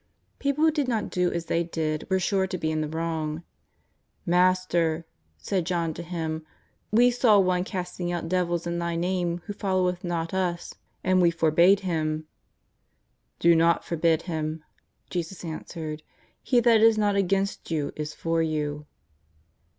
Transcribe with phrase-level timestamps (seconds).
[0.39, 3.43] People who did not do as they did were sure to be in the wrong."
[4.35, 5.05] Master,''
[5.37, 6.43] said John to Him,"
[6.99, 11.29] we saw one casting out devils in Thy I^ame who followeth not us, and we
[11.29, 12.25] forbade him.""
[13.39, 14.63] Do not forbid him,"
[15.11, 16.01] Jesus answered;"
[16.41, 18.87] he that is not against you is for you."